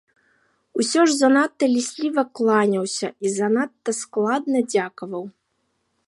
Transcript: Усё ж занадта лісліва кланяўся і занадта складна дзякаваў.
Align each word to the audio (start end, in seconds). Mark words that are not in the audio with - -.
Усё 0.83 1.01
ж 1.09 1.13
занадта 1.17 1.65
лісліва 1.75 2.23
кланяўся 2.39 3.07
і 3.27 3.33
занадта 3.37 3.91
складна 4.01 4.57
дзякаваў. 4.75 5.25